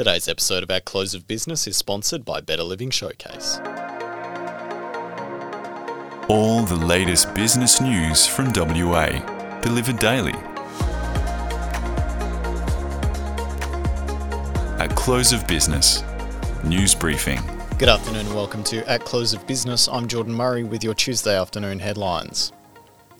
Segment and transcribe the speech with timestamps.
[0.00, 3.58] Today's episode of Our Close of Business is sponsored by Better Living Showcase.
[6.26, 9.10] All the latest business news from WA,
[9.60, 10.32] delivered daily.
[14.80, 16.02] At Close of Business,
[16.64, 17.42] News Briefing.
[17.76, 19.86] Good afternoon and welcome to At Close of Business.
[19.86, 22.52] I'm Jordan Murray with your Tuesday afternoon headlines.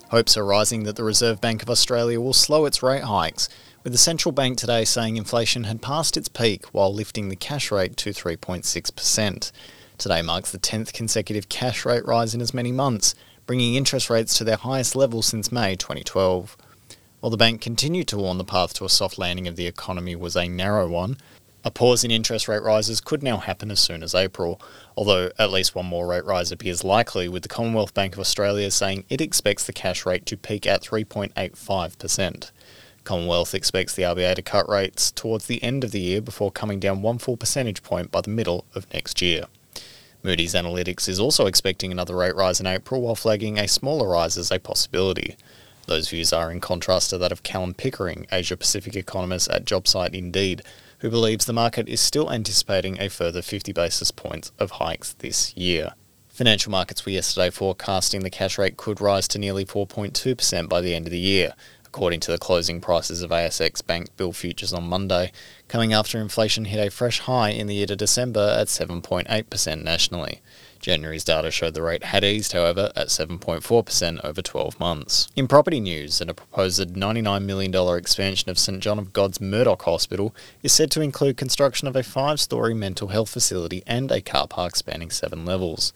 [0.09, 3.49] Hopes are rising that the Reserve Bank of Australia will slow its rate hikes
[3.83, 7.71] with the central bank today saying inflation had passed its peak while lifting the cash
[7.71, 9.51] rate to 3.6%.
[9.97, 13.15] Today marks the 10th consecutive cash rate rise in as many months,
[13.45, 16.57] bringing interest rates to their highest level since May 2012.
[17.19, 20.15] While the bank continued to warn the path to a soft landing of the economy
[20.15, 21.17] was a narrow one,
[21.63, 24.59] a pause in interest rate rises could now happen as soon as April,
[24.97, 28.71] although at least one more rate rise appears likely, with the Commonwealth Bank of Australia
[28.71, 32.51] saying it expects the cash rate to peak at 3.85%.
[33.03, 36.79] Commonwealth expects the RBA to cut rates towards the end of the year before coming
[36.79, 39.45] down one full percentage point by the middle of next year.
[40.23, 44.37] Moody's Analytics is also expecting another rate rise in April while flagging a smaller rise
[44.37, 45.35] as a possibility.
[45.87, 50.13] Those views are in contrast to that of Callam Pickering, Asia Pacific economist at JobSite
[50.13, 50.61] Indeed,
[50.99, 55.57] who believes the market is still anticipating a further 50 basis points of hikes this
[55.57, 55.93] year.
[56.29, 60.93] Financial markets were yesterday forecasting the cash rate could rise to nearly 4.2% by the
[60.93, 61.53] end of the year,
[61.93, 65.29] according to the closing prices of ASX bank bill futures on Monday,
[65.67, 70.39] coming after inflation hit a fresh high in the year to December at 7.8% nationally.
[70.79, 75.27] January's data showed the rate had eased, however, at 7.4% over 12 months.
[75.35, 80.33] In property news, a proposed $99 million expansion of St John of God's Murdoch Hospital
[80.63, 84.47] is said to include construction of a five story mental health facility and a car
[84.47, 85.91] park spanning seven levels.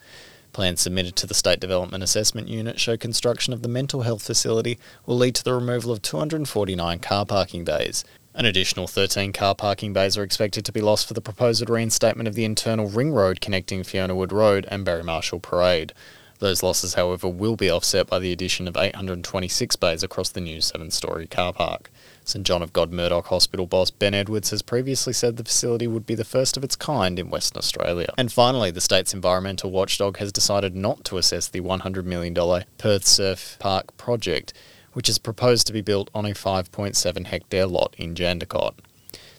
[0.56, 4.80] Plans submitted to the State Development Assessment Unit show construction of the mental health facility
[5.06, 8.06] will lead to the removal of 249 car parking bays.
[8.34, 12.30] An additional 13 car parking bays are expected to be lost for the proposed reinstatement
[12.30, 15.92] of the internal ring road connecting Fiona Wood Road and Barry Marshall Parade.
[16.39, 20.61] Those losses, however, will be offset by the addition of 826 bays across the new
[20.61, 21.92] seven story car park.
[22.27, 26.08] St John of God Murdoch Hospital boss Ben Edwards has previously said the facility would
[26.08, 28.11] be the first of its kind in Western Australia.
[28.17, 32.33] And finally, the state's environmental watchdog has decided not to assess the $100 million
[32.80, 34.53] Perth Surf Park project,
[34.93, 38.73] which is proposed to be built on a 5.7 hectare lot in Jandakot.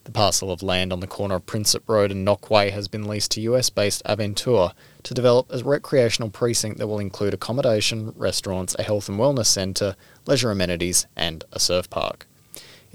[0.05, 3.33] The parcel of land on the corner of Prinsep Road and Knockway has been leased
[3.33, 4.73] to US based Aventuur
[5.03, 9.97] to develop a recreational precinct that will include accommodation, restaurants, a health and wellness centre,
[10.25, 12.29] leisure amenities, and a surf park.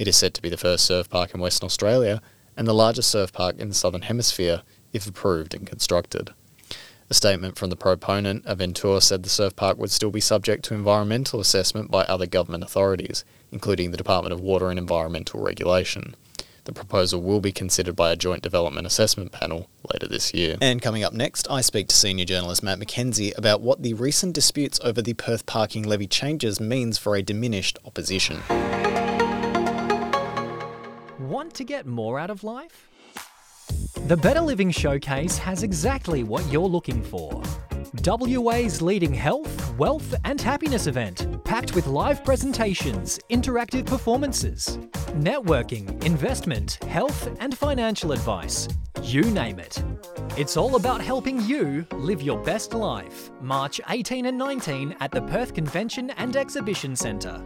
[0.01, 2.23] It is said to be the first surf park in Western Australia
[2.57, 4.63] and the largest surf park in the Southern Hemisphere
[4.93, 6.31] if approved and constructed.
[7.11, 10.73] A statement from the proponent, Aventuur, said the surf park would still be subject to
[10.73, 16.15] environmental assessment by other government authorities, including the Department of Water and Environmental Regulation.
[16.63, 20.57] The proposal will be considered by a joint development assessment panel later this year.
[20.61, 24.33] And coming up next, I speak to senior journalist Matt McKenzie about what the recent
[24.33, 28.41] disputes over the Perth parking levy changes means for a diminished opposition.
[31.29, 32.89] Want to get more out of life?
[34.07, 37.43] The Better Living Showcase has exactly what you're looking for.
[38.03, 44.79] WA's leading health, wealth, and happiness event, packed with live presentations, interactive performances,
[45.13, 48.67] networking, investment, health, and financial advice.
[49.03, 49.83] You name it.
[50.37, 53.29] It's all about helping you live your best life.
[53.41, 57.43] March 18 and 19 at the Perth Convention and Exhibition Centre.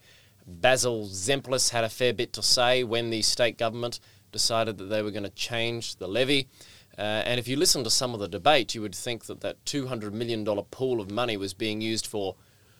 [0.49, 3.99] Basil Zempilas had a fair bit to say when the state government
[4.31, 6.47] decided that they were going to change the levy.
[6.99, 9.63] Uh, and if you listen to some of the debate, you would think that that
[9.63, 12.35] $200 million pool of money was being used for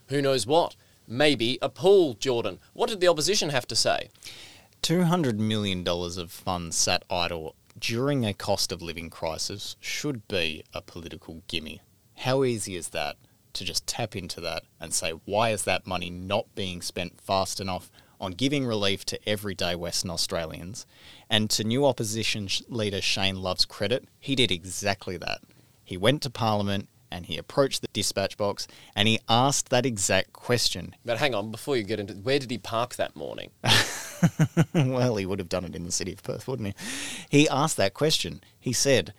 [0.09, 0.75] who knows what.
[1.07, 2.59] Maybe a pool, Jordan.
[2.73, 4.09] What did the opposition have to say?
[4.83, 10.81] $200 million of funds sat idle during a cost of living crisis should be a
[10.81, 11.81] political gimme.
[12.17, 13.15] How easy is that
[13.53, 17.61] to just tap into that and say, why is that money not being spent fast
[17.61, 17.89] enough
[18.19, 20.85] on giving relief to everyday Western Australians.
[21.29, 25.41] And to new opposition leader Shane Love's credit, he did exactly that.
[25.83, 30.33] He went to Parliament and he approached the dispatch box and he asked that exact
[30.33, 30.95] question.
[31.03, 33.51] But hang on, before you get into where did he park that morning?
[34.73, 37.39] well, he would have done it in the city of Perth, wouldn't he?
[37.39, 38.41] He asked that question.
[38.59, 39.13] He said,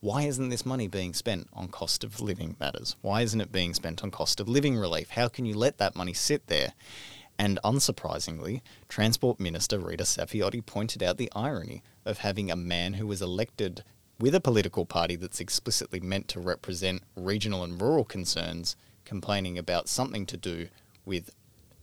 [0.00, 2.96] why isn't this money being spent on cost of living matters?
[3.00, 5.10] Why isn't it being spent on cost of living relief?
[5.10, 6.74] How can you let that money sit there?
[7.38, 13.06] And unsurprisingly, Transport Minister Rita Saffioti pointed out the irony of having a man who
[13.06, 13.84] was elected
[14.18, 19.88] with a political party that's explicitly meant to represent regional and rural concerns complaining about
[19.88, 20.68] something to do
[21.04, 21.30] with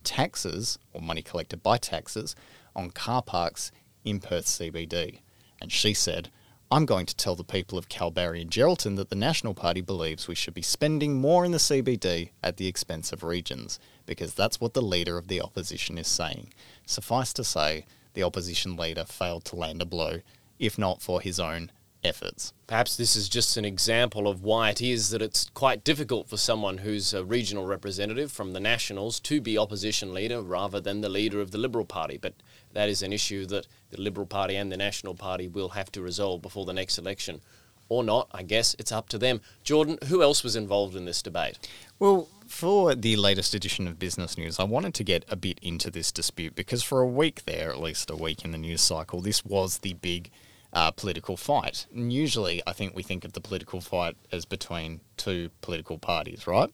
[0.04, 2.36] taxes or money collected by taxes
[2.76, 3.72] on car parks
[4.04, 5.20] in Perth CBD.
[5.62, 6.30] And she said,
[6.74, 10.28] I'm going to tell the people of Kalbarri and Geraldton that the National Party believes
[10.28, 14.60] we should be spending more in the CBD at the expense of regions, because that's
[14.60, 16.52] what the leader of the opposition is saying.
[16.88, 17.86] Suffice to say,
[18.16, 20.22] the opposition leader failed to land a blow,
[20.58, 21.72] if not for his own
[22.04, 22.54] efforts.
[22.68, 26.38] Perhaps this is just an example of why it is that it's quite difficult for
[26.38, 31.10] someone who's a regional representative from the Nationals to be opposition leader rather than the
[31.10, 32.18] leader of the Liberal Party.
[32.18, 32.34] But
[32.74, 36.02] that is an issue that the Liberal Party and the National Party will have to
[36.02, 37.42] resolve before the next election.
[37.90, 39.42] Or not, I guess it's up to them.
[39.64, 41.60] Jordan, who else was involved in this debate?
[42.00, 45.92] Well, for the latest edition of Business News, I wanted to get a bit into
[45.92, 49.22] this dispute because for a week there, at least a week in the news cycle,
[49.22, 50.32] this was the big
[50.74, 51.86] uh, political fight.
[51.94, 56.48] And usually, I think we think of the political fight as between two political parties,
[56.48, 56.70] right?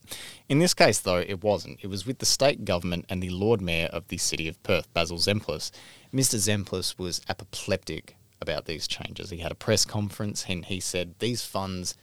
[0.48, 1.80] In this case, though, it wasn't.
[1.82, 4.92] It was with the state government and the Lord Mayor of the city of Perth,
[4.94, 5.70] Basil Zempilas.
[6.12, 6.36] Mr.
[6.36, 9.30] Zempilas was apoplectic about these changes.
[9.30, 11.94] He had a press conference and he said these funds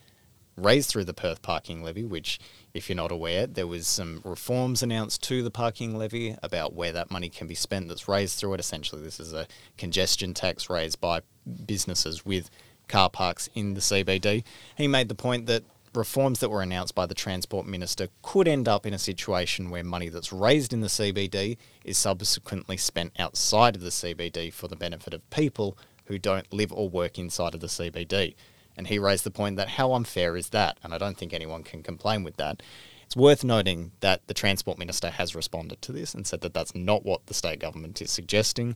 [0.56, 2.40] raised through the Perth parking levy, which,
[2.74, 6.92] if you're not aware, there was some reforms announced to the parking levy about where
[6.92, 8.60] that money can be spent that's raised through it.
[8.60, 9.48] Essentially, this is a
[9.78, 11.22] congestion tax raised by
[11.66, 12.50] businesses with
[12.88, 14.44] car parks in the CBD.
[14.78, 15.64] He made the point that
[15.94, 19.84] reforms that were announced by the Transport Minister could end up in a situation where
[19.84, 24.76] money that's raised in the CBD is subsequently spent outside of the CBD for the
[24.76, 28.36] benefit of people who don't live or work inside of the CBD.
[28.78, 30.78] And he raised the point that how unfair is that?
[30.84, 32.62] And I don't think anyone can complain with that.
[33.06, 36.76] It's worth noting that the Transport Minister has responded to this and said that that's
[36.76, 38.76] not what the state government is suggesting.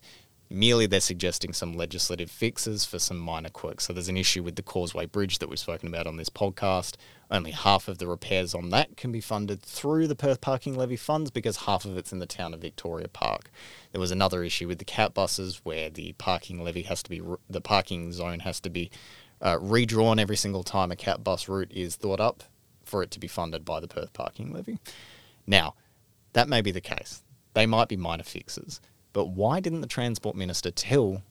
[0.52, 3.86] Merely, they're suggesting some legislative fixes for some minor quirks.
[3.86, 6.96] So, there's an issue with the Causeway Bridge that we've spoken about on this podcast.
[7.30, 10.98] Only half of the repairs on that can be funded through the Perth Parking Levy
[10.98, 13.50] funds because half of it's in the town of Victoria Park.
[13.94, 17.22] There was another issue with the cat buses where the parking levy has to be,
[17.50, 18.92] the parking zone has to be
[19.42, 22.44] uh, redrawn every single time a cat bus route is thought up
[22.84, 24.78] for it to be funded by the Perth Parking Levy.
[25.48, 25.76] Now,
[26.34, 27.24] that may be the case.
[27.54, 28.82] They might be minor fixes.
[29.14, 31.24] But why didn't the Transport Minister tell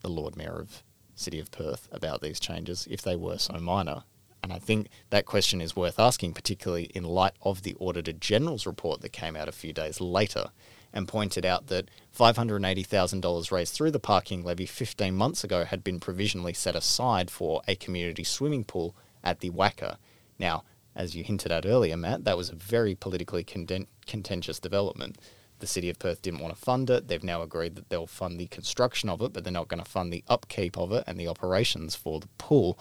[0.00, 0.82] the Lord Mayor of
[1.14, 4.04] City of Perth about these changes if they were so minor?
[4.42, 8.66] And I think that question is worth asking, particularly in light of the Auditor General's
[8.66, 10.50] report that came out a few days later
[10.92, 16.00] and pointed out that $580,000 raised through the parking levy 15 months ago had been
[16.00, 19.96] provisionally set aside for a community swimming pool at the WACA.
[20.38, 20.64] Now,
[20.96, 25.18] as you hinted at earlier, Matt, that was a very politically contentious development
[25.58, 27.08] the City of Perth didn't want to fund it.
[27.08, 29.88] They've now agreed that they'll fund the construction of it, but they're not going to
[29.88, 32.78] fund the upkeep of it and the operations for the pool.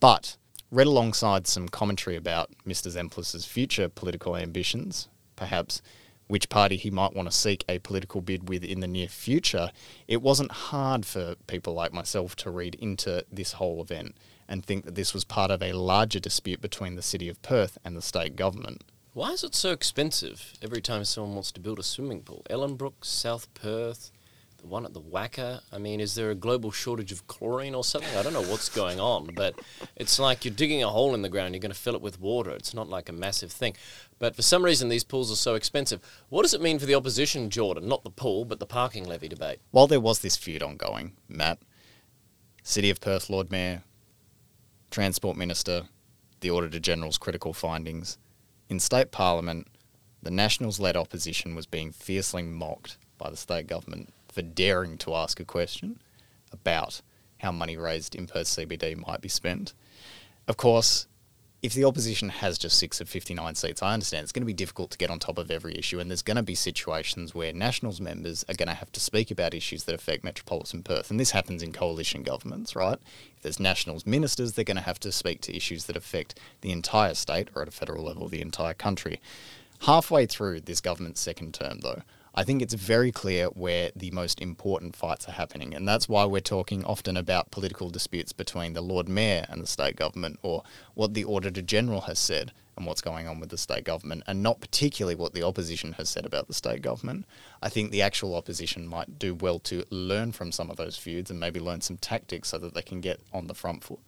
[0.00, 0.36] But
[0.70, 2.90] read alongside some commentary about Mr.
[2.90, 5.82] Zempilas's future political ambitions, perhaps
[6.26, 9.70] which party he might want to seek a political bid with in the near future,
[10.06, 14.14] it wasn't hard for people like myself to read into this whole event
[14.46, 17.78] and think that this was part of a larger dispute between the City of Perth
[17.84, 18.84] and the state government.
[19.18, 22.46] Why is it so expensive every time someone wants to build a swimming pool?
[22.48, 24.12] Ellenbrook, South Perth,
[24.58, 25.62] the one at the WACA.
[25.72, 28.16] I mean, is there a global shortage of chlorine or something?
[28.16, 29.58] I don't know what's going on, but
[29.96, 32.20] it's like you're digging a hole in the ground, you're going to fill it with
[32.20, 32.52] water.
[32.52, 33.74] It's not like a massive thing.
[34.20, 36.00] But for some reason, these pools are so expensive.
[36.28, 37.88] What does it mean for the opposition, Jordan?
[37.88, 39.58] Not the pool, but the parking levy debate.
[39.72, 41.58] While there was this feud ongoing, Matt,
[42.62, 43.82] City of Perth Lord Mayor,
[44.92, 45.88] Transport Minister,
[46.38, 48.16] the Auditor General's critical findings,
[48.68, 49.66] in state parliament,
[50.22, 55.14] the Nationals led opposition was being fiercely mocked by the state government for daring to
[55.14, 56.00] ask a question
[56.52, 57.02] about
[57.38, 59.74] how money raised in Perth CBD might be spent.
[60.46, 61.07] Of course,
[61.60, 64.52] if the opposition has just six of 59 seats, I understand it's going to be
[64.52, 67.52] difficult to get on top of every issue, and there's going to be situations where
[67.52, 71.10] Nationals members are going to have to speak about issues that affect metropolitan Perth.
[71.10, 72.98] And this happens in coalition governments, right?
[73.36, 76.70] If there's Nationals ministers, they're going to have to speak to issues that affect the
[76.70, 79.20] entire state or at a federal level, the entire country.
[79.82, 82.02] Halfway through this government's second term, though,
[82.38, 85.74] I think it's very clear where the most important fights are happening.
[85.74, 89.66] And that's why we're talking often about political disputes between the Lord Mayor and the
[89.66, 90.62] state government, or
[90.94, 94.40] what the Auditor General has said and what's going on with the state government, and
[94.40, 97.26] not particularly what the opposition has said about the state government.
[97.60, 101.32] I think the actual opposition might do well to learn from some of those feuds
[101.32, 103.98] and maybe learn some tactics so that they can get on the front foot.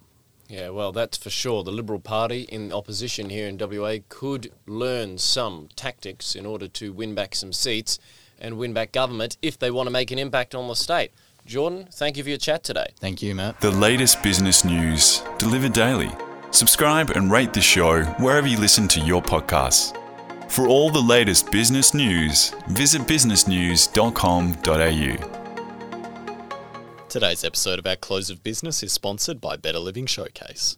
[0.50, 1.62] Yeah, well, that's for sure.
[1.62, 6.92] The Liberal Party in opposition here in WA could learn some tactics in order to
[6.92, 8.00] win back some seats
[8.40, 11.12] and win back government if they want to make an impact on the state.
[11.46, 12.88] Jordan, thank you for your chat today.
[12.98, 13.60] Thank you, Matt.
[13.60, 16.10] The latest business news delivered daily.
[16.50, 19.96] Subscribe and rate the show wherever you listen to your podcasts.
[20.50, 25.39] For all the latest business news, visit businessnews.com.au.
[27.10, 30.76] Today's episode of Our Close of Business is sponsored by Better Living Showcase.